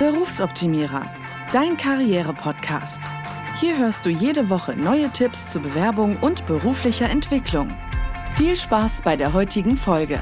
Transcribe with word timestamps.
Berufsoptimierer, 0.00 1.08
dein 1.52 1.76
Karriere-Podcast. 1.76 2.98
Hier 3.60 3.78
hörst 3.78 4.04
du 4.04 4.10
jede 4.10 4.50
Woche 4.50 4.74
neue 4.74 5.08
Tipps 5.10 5.50
zur 5.50 5.62
Bewerbung 5.62 6.16
und 6.16 6.44
beruflicher 6.48 7.08
Entwicklung. 7.08 7.68
Viel 8.32 8.56
Spaß 8.56 9.02
bei 9.02 9.14
der 9.14 9.32
heutigen 9.32 9.76
Folge. 9.76 10.18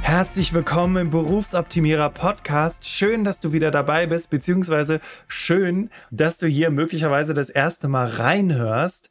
Herzlich 0.00 0.54
willkommen 0.54 0.96
im 0.96 1.10
Berufsoptimierer 1.10 2.08
Podcast. 2.08 2.88
Schön, 2.88 3.22
dass 3.22 3.40
du 3.40 3.52
wieder 3.52 3.70
dabei 3.70 4.06
bist, 4.06 4.30
beziehungsweise 4.30 5.00
schön, 5.28 5.90
dass 6.10 6.38
du 6.38 6.46
hier 6.46 6.70
möglicherweise 6.70 7.34
das 7.34 7.50
erste 7.50 7.86
Mal 7.86 8.06
reinhörst. 8.06 9.10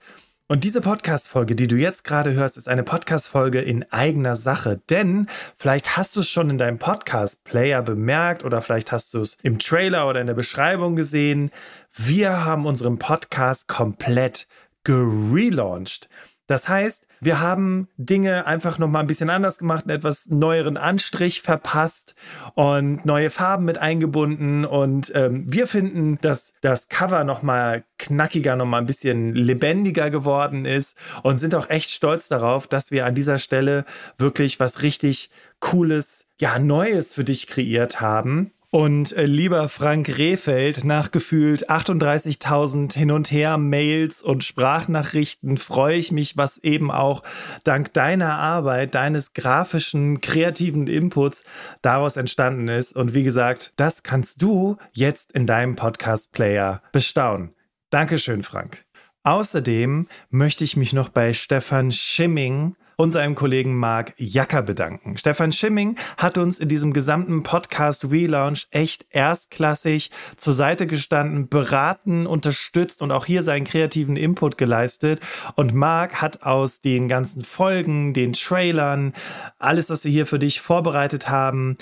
Und 0.51 0.65
diese 0.65 0.81
Podcast-Folge, 0.81 1.55
die 1.55 1.69
du 1.69 1.77
jetzt 1.77 2.03
gerade 2.03 2.33
hörst, 2.33 2.57
ist 2.57 2.67
eine 2.67 2.83
Podcast-Folge 2.83 3.61
in 3.61 3.89
eigener 3.89 4.35
Sache. 4.35 4.81
Denn 4.89 5.27
vielleicht 5.55 5.95
hast 5.95 6.17
du 6.17 6.19
es 6.19 6.27
schon 6.27 6.49
in 6.49 6.57
deinem 6.57 6.77
Podcast-Player 6.77 7.81
bemerkt 7.81 8.43
oder 8.43 8.61
vielleicht 8.61 8.91
hast 8.91 9.13
du 9.13 9.21
es 9.21 9.37
im 9.43 9.59
Trailer 9.59 10.09
oder 10.09 10.19
in 10.19 10.27
der 10.27 10.33
Beschreibung 10.33 10.97
gesehen. 10.97 11.51
Wir 11.95 12.43
haben 12.43 12.65
unseren 12.65 12.99
Podcast 12.99 13.69
komplett 13.69 14.45
gelauncht. 14.83 16.09
Das 16.51 16.67
heißt, 16.67 17.07
wir 17.21 17.39
haben 17.39 17.87
Dinge 17.95 18.45
einfach 18.45 18.77
noch 18.77 18.89
mal 18.89 18.99
ein 18.99 19.07
bisschen 19.07 19.29
anders 19.29 19.57
gemacht, 19.57 19.85
einen 19.85 19.95
etwas 19.95 20.27
neueren 20.27 20.75
Anstrich 20.75 21.41
verpasst 21.41 22.13
und 22.55 23.05
neue 23.05 23.29
Farben 23.29 23.63
mit 23.63 23.77
eingebunden. 23.77 24.65
Und 24.65 25.13
ähm, 25.15 25.45
wir 25.47 25.65
finden, 25.65 26.17
dass 26.19 26.51
das 26.59 26.89
Cover 26.89 27.23
noch 27.23 27.41
mal 27.41 27.85
knackiger, 27.99 28.57
noch 28.57 28.65
mal 28.65 28.79
ein 28.79 28.85
bisschen 28.85 29.33
lebendiger 29.33 30.09
geworden 30.09 30.65
ist 30.65 30.97
und 31.23 31.37
sind 31.37 31.55
auch 31.55 31.69
echt 31.69 31.89
stolz 31.89 32.27
darauf, 32.27 32.67
dass 32.67 32.91
wir 32.91 33.05
an 33.05 33.15
dieser 33.15 33.37
Stelle 33.37 33.85
wirklich 34.17 34.59
was 34.59 34.81
richtig 34.81 35.29
Cooles, 35.61 36.27
ja 36.37 36.59
Neues 36.59 37.13
für 37.13 37.23
dich 37.23 37.47
kreiert 37.47 38.01
haben. 38.01 38.51
Und 38.73 39.11
äh, 39.17 39.25
lieber 39.25 39.67
Frank 39.67 40.17
Rehfeld, 40.17 40.85
nach 40.85 41.11
gefühlt 41.11 41.69
38.000 41.69 42.93
hin 42.93 43.11
und 43.11 43.29
her 43.29 43.57
Mails 43.57 44.23
und 44.23 44.45
Sprachnachrichten 44.45 45.57
freue 45.57 45.97
ich 45.97 46.13
mich, 46.13 46.37
was 46.37 46.57
eben 46.59 46.89
auch 46.89 47.21
dank 47.65 47.91
deiner 47.91 48.39
Arbeit, 48.39 48.95
deines 48.95 49.33
grafischen, 49.33 50.21
kreativen 50.21 50.87
Inputs 50.87 51.43
daraus 51.81 52.15
entstanden 52.15 52.69
ist. 52.69 52.95
Und 52.95 53.13
wie 53.13 53.23
gesagt, 53.23 53.73
das 53.75 54.03
kannst 54.03 54.41
du 54.41 54.77
jetzt 54.93 55.33
in 55.33 55.45
deinem 55.45 55.75
Podcast-Player 55.75 56.81
bestaunen. 56.93 57.53
Dankeschön, 57.89 58.41
Frank. 58.41 58.85
Außerdem 59.23 60.07
möchte 60.29 60.63
ich 60.63 60.77
mich 60.77 60.93
noch 60.93 61.09
bei 61.09 61.33
Stefan 61.33 61.91
Schimming 61.91 62.77
und 63.01 63.11
seinem 63.11 63.33
Kollegen 63.33 63.75
Marc 63.77 64.13
Jacker 64.17 64.61
bedanken. 64.61 65.17
Stefan 65.17 65.51
Schimming 65.51 65.95
hat 66.17 66.37
uns 66.37 66.59
in 66.59 66.69
diesem 66.69 66.93
gesamten 66.93 67.41
Podcast 67.41 68.11
Relaunch 68.11 68.67
echt 68.69 69.07
erstklassig 69.09 70.11
zur 70.37 70.53
Seite 70.53 70.85
gestanden, 70.85 71.49
beraten, 71.49 72.27
unterstützt 72.27 73.01
und 73.01 73.11
auch 73.11 73.25
hier 73.25 73.41
seinen 73.41 73.65
kreativen 73.65 74.17
Input 74.17 74.59
geleistet. 74.59 75.19
Und 75.55 75.73
Marc 75.73 76.21
hat 76.21 76.43
aus 76.43 76.81
den 76.81 77.07
ganzen 77.07 77.41
Folgen, 77.41 78.13
den 78.13 78.33
Trailern, 78.33 79.13
alles, 79.57 79.89
was 79.89 80.05
wir 80.05 80.11
hier 80.11 80.27
für 80.27 80.37
dich 80.37 80.61
vorbereitet 80.61 81.27
haben, 81.27 81.79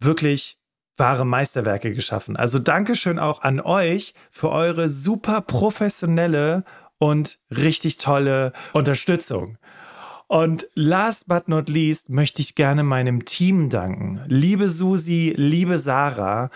wirklich 0.00 0.58
wahre 0.96 1.24
Meisterwerke 1.24 1.94
geschaffen. 1.94 2.36
Also 2.36 2.58
Dankeschön 2.58 3.20
auch 3.20 3.42
an 3.42 3.60
euch 3.60 4.14
für 4.32 4.50
eure 4.50 4.88
super 4.88 5.42
professionelle 5.42 6.64
und 6.98 7.38
richtig 7.52 7.98
tolle 7.98 8.52
Unterstützung. 8.72 9.56
Und 10.30 10.68
last 10.76 11.26
but 11.26 11.48
not 11.48 11.68
least 11.68 12.08
möchte 12.08 12.40
ich 12.40 12.54
gerne 12.54 12.84
meinem 12.84 13.24
Team 13.24 13.68
danken. 13.68 14.20
Liebe 14.28 14.68
Susi, 14.68 15.34
liebe 15.36 15.76
Sarah. 15.76 16.50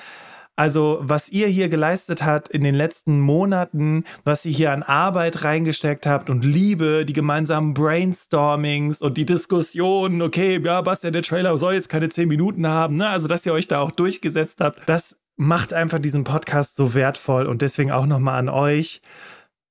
Also, 0.54 1.00
was 1.00 1.28
ihr 1.28 1.48
hier 1.48 1.68
geleistet 1.68 2.24
habt 2.24 2.48
in 2.50 2.62
den 2.62 2.76
letzten 2.76 3.18
Monaten, 3.18 4.04
was 4.24 4.46
ihr 4.46 4.52
hier 4.52 4.70
an 4.70 4.84
Arbeit 4.84 5.42
reingesteckt 5.42 6.06
habt 6.06 6.30
und 6.30 6.44
Liebe, 6.44 7.04
die 7.04 7.14
gemeinsamen 7.14 7.74
Brainstormings 7.74 9.02
und 9.02 9.16
die 9.16 9.26
Diskussionen, 9.26 10.22
okay, 10.22 10.60
ja, 10.62 10.80
Bastian, 10.80 11.12
der 11.12 11.22
Trailer 11.22 11.58
soll 11.58 11.74
jetzt 11.74 11.88
keine 11.88 12.10
zehn 12.10 12.28
Minuten 12.28 12.68
haben, 12.68 12.94
ne? 12.94 13.08
Also, 13.08 13.26
dass 13.26 13.44
ihr 13.44 13.52
euch 13.52 13.66
da 13.66 13.80
auch 13.80 13.90
durchgesetzt 13.90 14.60
habt, 14.60 14.88
das 14.88 15.18
macht 15.34 15.74
einfach 15.74 15.98
diesen 15.98 16.22
Podcast 16.22 16.76
so 16.76 16.94
wertvoll 16.94 17.46
und 17.46 17.60
deswegen 17.60 17.90
auch 17.90 18.06
nochmal 18.06 18.38
an 18.38 18.48
euch 18.48 19.02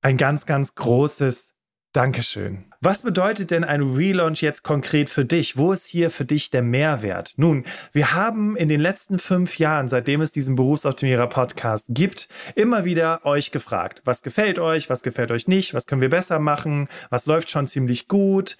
ein 0.01 0.17
ganz, 0.17 0.45
ganz 0.45 0.75
großes 0.75 1.53
Dankeschön. 1.93 2.65
Was 2.85 3.03
bedeutet 3.03 3.51
denn 3.51 3.63
ein 3.63 3.81
Relaunch 3.81 4.41
jetzt 4.41 4.61
konkret 4.61 5.09
für 5.09 5.23
dich? 5.23 5.55
Wo 5.55 5.71
ist 5.71 5.87
hier 5.87 6.09
für 6.09 6.25
dich 6.25 6.49
der 6.49 6.63
Mehrwert? 6.63 7.33
Nun, 7.37 7.63
wir 7.93 8.13
haben 8.13 8.57
in 8.57 8.67
den 8.67 8.81
letzten 8.81 9.19
fünf 9.19 9.57
Jahren, 9.57 9.87
seitdem 9.87 10.19
es 10.19 10.33
diesen 10.33 10.55
Berufsoptimierer 10.57 11.27
Podcast 11.27 11.85
gibt, 11.91 12.27
immer 12.55 12.83
wieder 12.83 13.25
euch 13.25 13.51
gefragt, 13.51 14.01
was 14.03 14.21
gefällt 14.21 14.59
euch, 14.59 14.89
was 14.89 15.01
gefällt 15.01 15.31
euch 15.31 15.47
nicht, 15.47 15.73
was 15.73 15.87
können 15.87 16.01
wir 16.01 16.09
besser 16.09 16.39
machen, 16.39 16.89
was 17.09 17.25
läuft 17.25 17.49
schon 17.49 17.67
ziemlich 17.67 18.09
gut. 18.09 18.57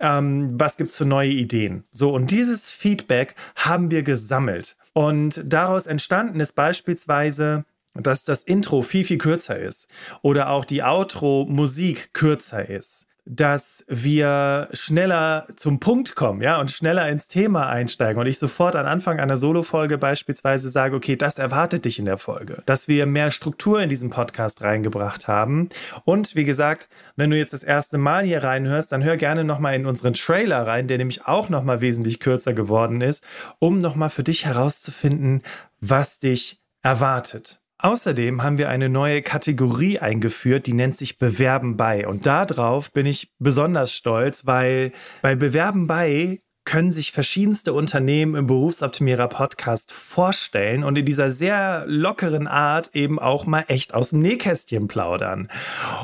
Ähm, 0.00 0.58
was 0.58 0.78
gibt's 0.78 0.96
für 0.96 1.04
neue 1.04 1.28
Ideen? 1.28 1.84
So, 1.92 2.14
und 2.14 2.30
dieses 2.30 2.70
Feedback 2.70 3.34
haben 3.54 3.90
wir 3.90 4.02
gesammelt. 4.02 4.76
Und 4.94 5.42
daraus 5.44 5.86
entstanden 5.86 6.40
ist 6.40 6.54
beispielsweise 6.54 7.66
dass 7.94 8.22
das 8.22 8.44
Intro 8.44 8.82
viel, 8.82 9.02
viel 9.02 9.18
kürzer 9.18 9.58
ist 9.58 9.88
oder 10.22 10.50
auch 10.50 10.64
die 10.64 10.84
Outro-Musik 10.84 12.12
kürzer 12.12 12.68
ist 12.68 13.08
dass 13.28 13.84
wir 13.88 14.68
schneller 14.72 15.46
zum 15.54 15.80
Punkt 15.80 16.14
kommen, 16.14 16.40
ja, 16.40 16.58
und 16.58 16.70
schneller 16.70 17.08
ins 17.08 17.28
Thema 17.28 17.68
einsteigen 17.68 18.20
und 18.20 18.26
ich 18.26 18.38
sofort 18.38 18.74
an 18.74 18.86
Anfang 18.86 19.20
einer 19.20 19.36
Solo-Folge 19.36 19.98
beispielsweise 19.98 20.70
sage, 20.70 20.96
okay, 20.96 21.14
das 21.14 21.38
erwartet 21.38 21.84
dich 21.84 21.98
in 21.98 22.06
der 22.06 22.16
Folge, 22.16 22.62
dass 22.64 22.88
wir 22.88 23.04
mehr 23.04 23.30
Struktur 23.30 23.82
in 23.82 23.90
diesen 23.90 24.08
Podcast 24.08 24.62
reingebracht 24.62 25.28
haben 25.28 25.68
und 26.04 26.36
wie 26.36 26.44
gesagt, 26.44 26.88
wenn 27.16 27.28
du 27.28 27.36
jetzt 27.36 27.52
das 27.52 27.64
erste 27.64 27.98
Mal 27.98 28.24
hier 28.24 28.42
reinhörst, 28.42 28.92
dann 28.92 29.04
hör 29.04 29.18
gerne 29.18 29.44
nochmal 29.44 29.74
in 29.74 29.84
unseren 29.84 30.14
Trailer 30.14 30.66
rein, 30.66 30.88
der 30.88 30.96
nämlich 30.96 31.26
auch 31.26 31.50
nochmal 31.50 31.82
wesentlich 31.82 32.20
kürzer 32.20 32.54
geworden 32.54 33.02
ist, 33.02 33.22
um 33.58 33.78
nochmal 33.78 34.10
für 34.10 34.22
dich 34.22 34.46
herauszufinden, 34.46 35.42
was 35.80 36.18
dich 36.18 36.62
erwartet. 36.82 37.60
Außerdem 37.80 38.42
haben 38.42 38.58
wir 38.58 38.68
eine 38.68 38.88
neue 38.88 39.22
Kategorie 39.22 40.00
eingeführt, 40.00 40.66
die 40.66 40.72
nennt 40.72 40.96
sich 40.96 41.18
Bewerben 41.18 41.76
bei. 41.76 42.08
Und 42.08 42.26
darauf 42.26 42.90
bin 42.92 43.06
ich 43.06 43.32
besonders 43.38 43.92
stolz, 43.92 44.46
weil 44.46 44.90
bei 45.22 45.36
Bewerben 45.36 45.86
bei 45.86 46.40
können 46.68 46.92
sich 46.92 47.12
verschiedenste 47.12 47.72
Unternehmen 47.72 48.34
im 48.34 48.46
Berufsoptimierer 48.46 49.28
Podcast 49.28 49.90
vorstellen 49.90 50.84
und 50.84 50.98
in 50.98 51.06
dieser 51.06 51.30
sehr 51.30 51.84
lockeren 51.86 52.46
Art 52.46 52.90
eben 52.92 53.18
auch 53.18 53.46
mal 53.46 53.64
echt 53.68 53.94
aus 53.94 54.10
dem 54.10 54.20
Nähkästchen 54.20 54.86
plaudern. 54.86 55.48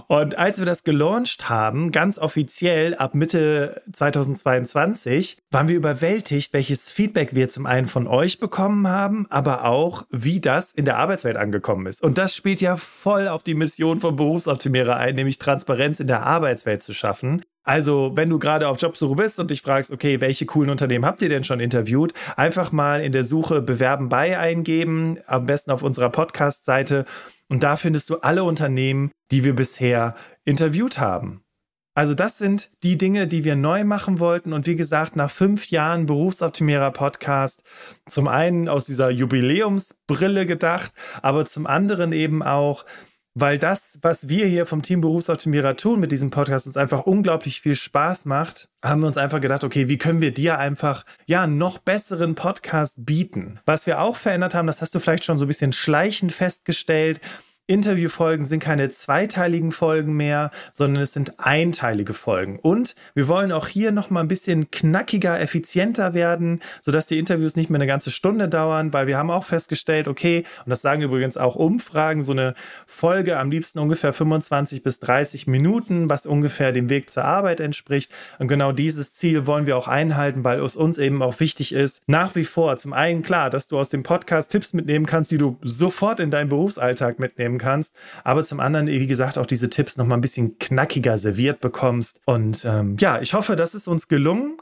Und 0.06 0.38
als 0.38 0.58
wir 0.58 0.64
das 0.64 0.82
gelauncht 0.82 1.50
haben, 1.50 1.92
ganz 1.92 2.18
offiziell 2.18 2.94
ab 2.94 3.14
Mitte 3.14 3.82
2022, 3.92 5.36
waren 5.50 5.68
wir 5.68 5.76
überwältigt, 5.76 6.54
welches 6.54 6.90
Feedback 6.90 7.34
wir 7.34 7.50
zum 7.50 7.66
einen 7.66 7.86
von 7.86 8.06
euch 8.06 8.40
bekommen 8.40 8.88
haben, 8.88 9.26
aber 9.28 9.66
auch, 9.66 10.06
wie 10.08 10.40
das 10.40 10.72
in 10.72 10.86
der 10.86 10.96
Arbeitswelt 10.96 11.36
angekommen 11.36 11.84
ist. 11.84 12.02
Und 12.02 12.16
das 12.16 12.34
spielt 12.34 12.62
ja 12.62 12.76
voll 12.76 13.28
auf 13.28 13.42
die 13.42 13.54
Mission 13.54 14.00
vom 14.00 14.16
Berufsoptimierer 14.16 14.96
ein, 14.96 15.14
nämlich 15.14 15.38
Transparenz 15.38 16.00
in 16.00 16.06
der 16.06 16.22
Arbeitswelt 16.22 16.82
zu 16.82 16.94
schaffen. 16.94 17.42
Also, 17.64 18.12
wenn 18.14 18.28
du 18.28 18.38
gerade 18.38 18.68
auf 18.68 18.80
Jobsuche 18.80 19.14
bist 19.16 19.40
und 19.40 19.50
dich 19.50 19.62
fragst, 19.62 19.90
okay, 19.90 20.20
welche 20.20 20.44
coolen 20.44 20.70
Unternehmen 20.70 21.06
habt 21.06 21.22
ihr 21.22 21.30
denn 21.30 21.44
schon 21.44 21.60
interviewt, 21.60 22.12
einfach 22.36 22.72
mal 22.72 23.00
in 23.00 23.12
der 23.12 23.24
Suche 23.24 23.62
Bewerben 23.62 24.10
bei 24.10 24.38
eingeben, 24.38 25.18
am 25.26 25.46
besten 25.46 25.70
auf 25.70 25.82
unserer 25.82 26.10
Podcast-Seite. 26.10 27.06
Und 27.48 27.62
da 27.62 27.76
findest 27.76 28.10
du 28.10 28.16
alle 28.16 28.44
Unternehmen, 28.44 29.10
die 29.30 29.44
wir 29.44 29.54
bisher 29.54 30.14
interviewt 30.44 30.98
haben. 30.98 31.44
Also 31.96 32.14
das 32.14 32.38
sind 32.38 32.70
die 32.82 32.98
Dinge, 32.98 33.28
die 33.28 33.44
wir 33.44 33.54
neu 33.54 33.84
machen 33.84 34.18
wollten. 34.18 34.52
Und 34.52 34.66
wie 34.66 34.74
gesagt, 34.74 35.14
nach 35.14 35.30
fünf 35.30 35.70
Jahren 35.70 36.06
Berufsoptimierer 36.06 36.90
Podcast, 36.90 37.62
zum 38.06 38.26
einen 38.26 38.68
aus 38.68 38.84
dieser 38.84 39.10
Jubiläumsbrille 39.10 40.44
gedacht, 40.44 40.92
aber 41.22 41.44
zum 41.46 41.66
anderen 41.66 42.12
eben 42.12 42.42
auch, 42.42 42.84
weil 43.34 43.58
das, 43.58 43.98
was 44.00 44.28
wir 44.28 44.46
hier 44.46 44.64
vom 44.64 44.82
Team 44.82 45.00
Berufsoptimierer 45.00 45.76
tun 45.76 46.00
mit 46.00 46.12
diesem 46.12 46.30
Podcast, 46.30 46.66
uns 46.66 46.76
einfach 46.76 47.02
unglaublich 47.02 47.60
viel 47.60 47.74
Spaß 47.74 48.26
macht, 48.26 48.68
haben 48.82 49.02
wir 49.02 49.08
uns 49.08 49.18
einfach 49.18 49.40
gedacht, 49.40 49.64
okay, 49.64 49.88
wie 49.88 49.98
können 49.98 50.20
wir 50.20 50.32
dir 50.32 50.58
einfach, 50.58 51.04
ja, 51.26 51.46
noch 51.46 51.78
besseren 51.78 52.36
Podcast 52.36 53.04
bieten? 53.04 53.58
Was 53.66 53.86
wir 53.86 54.00
auch 54.00 54.16
verändert 54.16 54.54
haben, 54.54 54.68
das 54.68 54.80
hast 54.80 54.94
du 54.94 55.00
vielleicht 55.00 55.24
schon 55.24 55.38
so 55.38 55.44
ein 55.44 55.48
bisschen 55.48 55.72
schleichend 55.72 56.32
festgestellt, 56.32 57.20
Interviewfolgen 57.66 58.44
sind 58.44 58.60
keine 58.60 58.90
zweiteiligen 58.90 59.72
Folgen 59.72 60.14
mehr, 60.14 60.50
sondern 60.70 61.02
es 61.02 61.14
sind 61.14 61.38
einteilige 61.38 62.12
Folgen. 62.12 62.58
Und 62.58 62.94
wir 63.14 63.26
wollen 63.26 63.52
auch 63.52 63.68
hier 63.68 63.90
nochmal 63.90 64.22
ein 64.22 64.28
bisschen 64.28 64.70
knackiger, 64.70 65.40
effizienter 65.40 66.12
werden, 66.12 66.60
sodass 66.82 67.06
die 67.06 67.18
Interviews 67.18 67.56
nicht 67.56 67.70
mehr 67.70 67.78
eine 67.78 67.86
ganze 67.86 68.10
Stunde 68.10 68.50
dauern, 68.50 68.92
weil 68.92 69.06
wir 69.06 69.16
haben 69.16 69.30
auch 69.30 69.44
festgestellt, 69.44 70.08
okay, 70.08 70.44
und 70.66 70.70
das 70.70 70.82
sagen 70.82 71.00
übrigens 71.00 71.38
auch 71.38 71.56
Umfragen, 71.56 72.20
so 72.20 72.32
eine 72.32 72.54
Folge 72.86 73.38
am 73.38 73.50
liebsten 73.50 73.78
ungefähr 73.78 74.12
25 74.12 74.82
bis 74.82 75.00
30 75.00 75.46
Minuten, 75.46 76.10
was 76.10 76.26
ungefähr 76.26 76.70
dem 76.70 76.90
Weg 76.90 77.08
zur 77.08 77.24
Arbeit 77.24 77.60
entspricht. 77.60 78.12
Und 78.38 78.48
genau 78.48 78.72
dieses 78.72 79.14
Ziel 79.14 79.46
wollen 79.46 79.64
wir 79.64 79.78
auch 79.78 79.88
einhalten, 79.88 80.44
weil 80.44 80.62
es 80.62 80.76
uns 80.76 80.98
eben 80.98 81.22
auch 81.22 81.40
wichtig 81.40 81.72
ist, 81.72 82.02
nach 82.06 82.34
wie 82.34 82.44
vor 82.44 82.76
zum 82.76 82.92
einen 82.92 83.22
klar, 83.22 83.48
dass 83.48 83.68
du 83.68 83.78
aus 83.78 83.88
dem 83.88 84.02
Podcast 84.02 84.50
Tipps 84.50 84.74
mitnehmen 84.74 85.06
kannst, 85.06 85.32
die 85.32 85.38
du 85.38 85.56
sofort 85.62 86.20
in 86.20 86.30
deinen 86.30 86.50
Berufsalltag 86.50 87.18
mitnehmen 87.18 87.53
mitnehmen 87.54 87.58
kannst. 87.58 87.94
Aber 88.24 88.42
zum 88.42 88.60
anderen, 88.60 88.86
wie 88.86 89.06
gesagt, 89.06 89.38
auch 89.38 89.46
diese 89.46 89.70
Tipps 89.70 89.96
noch 89.96 90.06
mal 90.06 90.16
ein 90.16 90.20
bisschen 90.20 90.58
knackiger 90.58 91.18
serviert 91.18 91.60
bekommst. 91.60 92.20
Und 92.26 92.64
ähm, 92.64 92.96
ja, 93.00 93.20
ich 93.20 93.34
hoffe, 93.34 93.56
das 93.56 93.74
ist 93.74 93.88
uns 93.88 94.08
gelungen. 94.08 94.58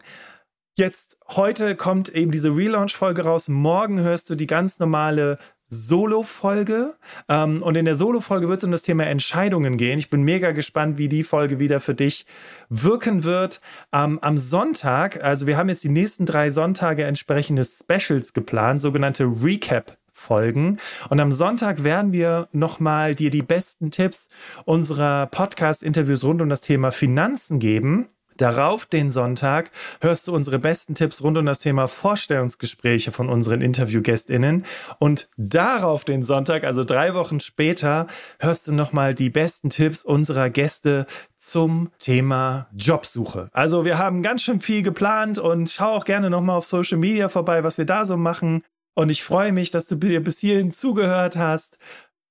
Jetzt, 0.77 1.19
heute 1.29 1.77
kommt 1.77 2.09
eben 2.09 2.31
diese 2.31 2.57
Relaunch-Folge 2.57 3.23
raus. 3.25 3.49
Morgen 3.49 4.01
hörst 4.01 4.31
du 4.31 4.35
die 4.35 4.47
ganz 4.47 4.79
normale 4.79 5.39
Solo-Folge. 5.69 6.95
Ähm, 7.29 7.63
und 7.63 7.77
in 7.77 7.85
der 7.85 7.95
Solo-Folge 7.95 8.49
wird 8.49 8.59
es 8.59 8.65
um 8.65 8.71
das 8.71 8.83
Thema 8.83 9.05
Entscheidungen 9.05 9.77
gehen. 9.77 9.99
Ich 9.99 10.09
bin 10.09 10.23
mega 10.23 10.53
gespannt, 10.53 10.97
wie 10.99 11.09
die 11.09 11.25
Folge 11.25 11.59
wieder 11.59 11.81
für 11.81 11.95
dich 11.95 12.27
wirken 12.71 13.25
wird. 13.25 13.61
Ähm, 13.93 14.19
am 14.23 14.39
Sonntag, 14.39 15.23
also 15.23 15.47
wir 15.47 15.57
haben 15.57 15.69
jetzt 15.69 15.85
die 15.85 15.91
nächsten 15.91 16.25
drei 16.25 16.51
Sonntage 16.51 17.05
entsprechende 17.05 17.65
Specials 17.65 18.33
geplant, 18.33 18.81
sogenannte 18.81 19.25
Recap 19.25 19.99
Folgen. 20.23 20.79
Und 21.11 21.21
am 21.21 21.33
Sonntag 21.33 21.85
werden 21.85 22.13
wir 22.13 22.49
nochmal 22.53 23.15
dir 23.15 23.31
die 23.31 23.43
besten 23.43 23.91
Tipps 23.91 24.29
unserer 24.65 25.27
Podcast-Interviews 25.27 26.25
rund 26.25 26.41
um 26.41 26.49
das 26.49 26.61
Thema 26.61 26.91
Finanzen 26.93 27.59
geben. 27.59 28.09
Darauf 28.37 28.87
den 28.87 29.11
Sonntag 29.11 29.71
hörst 30.01 30.27
du 30.27 30.35
unsere 30.35 30.59
besten 30.59 30.95
Tipps 30.95 31.23
rund 31.23 31.37
um 31.39 31.47
das 31.47 31.61
Thema 31.61 31.87
Vorstellungsgespräche 31.87 33.13
von 33.13 33.29
unseren 33.29 33.61
Interviewgästinnen 33.61 34.65
und 34.99 35.29
darauf 35.37 36.05
den 36.05 36.23
Sonntag, 36.23 36.65
also 36.65 36.83
drei 36.85 37.15
Wochen 37.15 37.41
später, 37.41 38.07
hörst 38.39 38.67
du 38.67 38.73
nochmal 38.73 39.15
die 39.15 39.31
besten 39.31 39.71
Tipps 39.71 40.05
unserer 40.05 40.51
Gäste 40.51 41.07
zum 41.37 41.91
Thema 41.99 42.69
Jobsuche. 42.75 43.49
Also 43.53 43.85
wir 43.85 43.99
haben 43.99 44.23
ganz 44.23 44.43
schön 44.43 44.61
viel 44.61 44.83
geplant 44.83 45.39
und 45.39 45.71
schau 45.71 45.95
auch 45.97 46.05
gerne 46.05 46.31
nochmal 46.31 46.57
auf 46.57 46.65
Social 46.65 46.99
Media 46.99 47.29
vorbei, 47.29 47.65
was 47.65 47.79
wir 47.79 47.85
da 47.85 48.05
so 48.05 48.17
machen. 48.17 48.63
Und 48.95 49.11
ich 49.11 49.23
freue 49.23 49.53
mich, 49.53 49.71
dass 49.71 49.87
du 49.87 49.97
dir 49.97 50.23
bis 50.23 50.39
hierhin 50.39 50.71
zugehört 50.71 51.37
hast. 51.37 51.79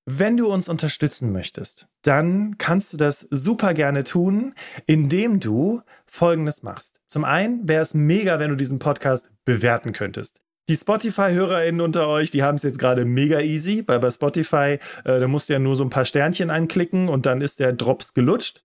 Wenn 0.05 0.35
du 0.35 0.51
uns 0.51 0.67
unterstützen 0.67 1.31
möchtest, 1.31 1.87
dann 2.01 2.57
kannst 2.57 2.91
du 2.91 2.97
das 2.97 3.27
super 3.29 3.73
gerne 3.73 4.03
tun, 4.03 4.55
indem 4.87 5.39
du 5.39 5.81
Folgendes 6.05 6.63
machst. 6.63 6.99
Zum 7.07 7.23
einen 7.23 7.67
wäre 7.67 7.83
es 7.83 7.93
mega, 7.93 8.39
wenn 8.39 8.49
du 8.49 8.57
diesen 8.57 8.79
Podcast 8.79 9.29
bewerten 9.45 9.93
könntest. 9.93 10.41
Die 10.69 10.75
Spotify-HörerInnen 10.75 11.81
unter 11.81 12.07
euch, 12.07 12.31
die 12.31 12.43
haben 12.43 12.55
es 12.55 12.63
jetzt 12.63 12.79
gerade 12.79 13.05
mega 13.05 13.41
easy, 13.41 13.83
weil 13.87 13.99
bei 13.99 14.09
Spotify, 14.09 14.79
äh, 15.03 15.19
da 15.19 15.27
musst 15.27 15.49
du 15.49 15.53
ja 15.53 15.59
nur 15.59 15.75
so 15.75 15.83
ein 15.83 15.89
paar 15.89 16.05
Sternchen 16.05 16.49
anklicken 16.49 17.09
und 17.09 17.25
dann 17.25 17.41
ist 17.41 17.59
der 17.59 17.73
Drops 17.73 18.13
gelutscht. 18.13 18.63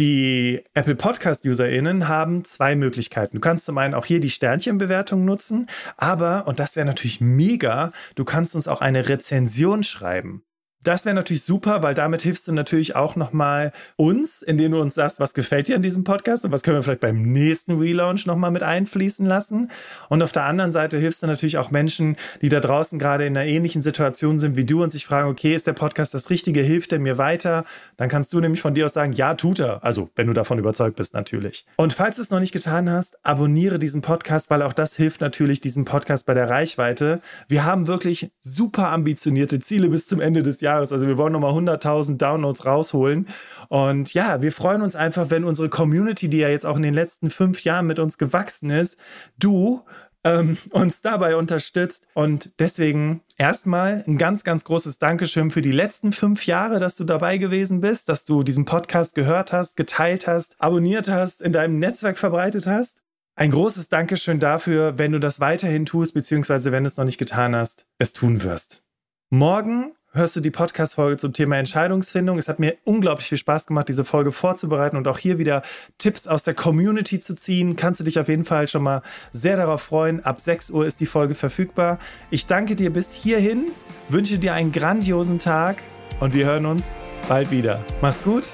Die 0.00 0.64
Apple 0.74 0.96
Podcast-UserInnen 0.96 2.08
haben 2.08 2.44
zwei 2.44 2.74
Möglichkeiten. 2.74 3.36
Du 3.36 3.40
kannst 3.40 3.64
zum 3.64 3.78
einen 3.78 3.94
auch 3.94 4.06
hier 4.06 4.18
die 4.18 4.30
Sternchenbewertung 4.30 5.24
nutzen, 5.24 5.68
aber, 5.96 6.48
und 6.48 6.58
das 6.58 6.74
wäre 6.74 6.84
natürlich 6.84 7.20
mega, 7.20 7.92
du 8.16 8.24
kannst 8.24 8.56
uns 8.56 8.66
auch 8.66 8.80
eine 8.80 9.08
Rezension 9.08 9.84
schreiben. 9.84 10.42
Das 10.84 11.06
wäre 11.06 11.14
natürlich 11.14 11.42
super, 11.44 11.82
weil 11.82 11.94
damit 11.94 12.20
hilfst 12.20 12.46
du 12.46 12.52
natürlich 12.52 12.94
auch 12.94 13.16
nochmal 13.16 13.72
uns, 13.96 14.42
indem 14.42 14.72
du 14.72 14.80
uns 14.82 14.94
sagst, 14.94 15.18
was 15.18 15.32
gefällt 15.32 15.66
dir 15.68 15.76
an 15.76 15.82
diesem 15.82 16.04
Podcast 16.04 16.44
und 16.44 16.52
was 16.52 16.62
können 16.62 16.76
wir 16.76 16.82
vielleicht 16.82 17.00
beim 17.00 17.22
nächsten 17.22 17.78
Relaunch 17.78 18.26
nochmal 18.26 18.50
mit 18.50 18.62
einfließen 18.62 19.24
lassen. 19.24 19.70
Und 20.10 20.22
auf 20.22 20.32
der 20.32 20.44
anderen 20.44 20.72
Seite 20.72 20.98
hilfst 20.98 21.22
du 21.22 21.26
natürlich 21.26 21.56
auch 21.56 21.70
Menschen, 21.70 22.16
die 22.42 22.50
da 22.50 22.60
draußen 22.60 22.98
gerade 22.98 23.24
in 23.24 23.34
einer 23.34 23.46
ähnlichen 23.46 23.80
Situation 23.80 24.38
sind 24.38 24.56
wie 24.56 24.66
du 24.66 24.82
und 24.82 24.90
sich 24.90 25.06
fragen, 25.06 25.30
okay, 25.30 25.54
ist 25.54 25.66
der 25.66 25.72
Podcast 25.72 26.12
das 26.12 26.28
Richtige? 26.28 26.60
Hilft 26.60 26.92
er 26.92 26.98
mir 26.98 27.16
weiter? 27.16 27.64
Dann 27.96 28.10
kannst 28.10 28.34
du 28.34 28.40
nämlich 28.40 28.60
von 28.60 28.74
dir 28.74 28.84
aus 28.84 28.92
sagen, 28.92 29.12
ja, 29.12 29.34
tut 29.34 29.60
er. 29.60 29.82
Also, 29.82 30.10
wenn 30.16 30.26
du 30.26 30.34
davon 30.34 30.58
überzeugt 30.58 30.96
bist, 30.96 31.14
natürlich. 31.14 31.64
Und 31.76 31.94
falls 31.94 32.16
du 32.16 32.22
es 32.22 32.28
noch 32.28 32.40
nicht 32.40 32.52
getan 32.52 32.90
hast, 32.90 33.16
abonniere 33.24 33.78
diesen 33.78 34.02
Podcast, 34.02 34.50
weil 34.50 34.60
auch 34.60 34.74
das 34.74 34.96
hilft 34.96 35.22
natürlich 35.22 35.62
diesem 35.62 35.86
Podcast 35.86 36.26
bei 36.26 36.34
der 36.34 36.50
Reichweite. 36.50 37.22
Wir 37.48 37.64
haben 37.64 37.86
wirklich 37.86 38.30
super 38.40 38.90
ambitionierte 38.90 39.60
Ziele 39.60 39.88
bis 39.88 40.06
zum 40.06 40.20
Ende 40.20 40.42
des 40.42 40.60
Jahres 40.60 40.73
Jahres. 40.74 40.92
Also 40.92 41.06
wir 41.06 41.16
wollen 41.18 41.32
nochmal 41.32 41.52
100.000 41.52 42.16
Downloads 42.16 42.66
rausholen. 42.66 43.26
Und 43.68 44.14
ja, 44.14 44.42
wir 44.42 44.52
freuen 44.52 44.82
uns 44.82 44.96
einfach, 44.96 45.30
wenn 45.30 45.44
unsere 45.44 45.68
Community, 45.68 46.28
die 46.28 46.38
ja 46.38 46.48
jetzt 46.48 46.66
auch 46.66 46.76
in 46.76 46.82
den 46.82 46.94
letzten 46.94 47.30
fünf 47.30 47.64
Jahren 47.64 47.86
mit 47.86 47.98
uns 47.98 48.18
gewachsen 48.18 48.70
ist, 48.70 48.98
du 49.38 49.82
ähm, 50.24 50.56
uns 50.70 51.00
dabei 51.00 51.36
unterstützt. 51.36 52.06
Und 52.14 52.52
deswegen 52.58 53.22
erstmal 53.36 54.02
ein 54.06 54.18
ganz, 54.18 54.42
ganz 54.42 54.64
großes 54.64 54.98
Dankeschön 54.98 55.50
für 55.50 55.62
die 55.62 55.72
letzten 55.72 56.12
fünf 56.12 56.46
Jahre, 56.46 56.80
dass 56.80 56.96
du 56.96 57.04
dabei 57.04 57.38
gewesen 57.38 57.80
bist, 57.80 58.08
dass 58.08 58.24
du 58.24 58.42
diesen 58.42 58.64
Podcast 58.64 59.14
gehört 59.14 59.52
hast, 59.52 59.76
geteilt 59.76 60.26
hast, 60.26 60.56
abonniert 60.60 61.08
hast, 61.08 61.42
in 61.42 61.52
deinem 61.52 61.78
Netzwerk 61.78 62.18
verbreitet 62.18 62.66
hast. 62.66 63.00
Ein 63.36 63.50
großes 63.50 63.88
Dankeschön 63.88 64.38
dafür, 64.38 64.96
wenn 64.96 65.10
du 65.10 65.18
das 65.18 65.40
weiterhin 65.40 65.86
tust, 65.86 66.14
beziehungsweise 66.14 66.70
wenn 66.70 66.84
du 66.84 66.86
es 66.86 66.96
noch 66.96 67.04
nicht 67.04 67.18
getan 67.18 67.56
hast, 67.56 67.84
es 67.98 68.12
tun 68.12 68.44
wirst. 68.44 68.84
Morgen 69.30 69.92
hörst 70.14 70.36
du 70.36 70.40
die 70.40 70.50
Podcast-Folge 70.50 71.16
zum 71.16 71.32
Thema 71.32 71.58
Entscheidungsfindung. 71.58 72.38
Es 72.38 72.48
hat 72.48 72.60
mir 72.60 72.76
unglaublich 72.84 73.28
viel 73.28 73.38
Spaß 73.38 73.66
gemacht, 73.66 73.88
diese 73.88 74.04
Folge 74.04 74.32
vorzubereiten 74.32 74.96
und 74.96 75.06
auch 75.08 75.18
hier 75.18 75.38
wieder 75.38 75.62
Tipps 75.98 76.26
aus 76.26 76.44
der 76.44 76.54
Community 76.54 77.20
zu 77.20 77.34
ziehen. 77.34 77.76
Kannst 77.76 78.00
du 78.00 78.04
dich 78.04 78.18
auf 78.18 78.28
jeden 78.28 78.44
Fall 78.44 78.68
schon 78.68 78.82
mal 78.82 79.02
sehr 79.32 79.56
darauf 79.56 79.82
freuen. 79.82 80.24
Ab 80.24 80.40
6 80.40 80.70
Uhr 80.70 80.86
ist 80.86 81.00
die 81.00 81.06
Folge 81.06 81.34
verfügbar. 81.34 81.98
Ich 82.30 82.46
danke 82.46 82.76
dir 82.76 82.92
bis 82.92 83.12
hierhin, 83.12 83.64
wünsche 84.08 84.38
dir 84.38 84.54
einen 84.54 84.72
grandiosen 84.72 85.38
Tag 85.38 85.82
und 86.20 86.32
wir 86.32 86.46
hören 86.46 86.66
uns 86.66 86.96
bald 87.28 87.50
wieder. 87.50 87.84
Mach's 88.00 88.22
gut, 88.22 88.48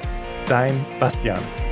dein 0.46 0.74
Bastian. 0.98 1.69